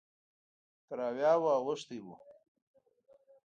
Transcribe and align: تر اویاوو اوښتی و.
تر 0.87 0.97
اویاوو 1.07 1.49
اوښتی 1.67 1.99
و. 2.03 2.07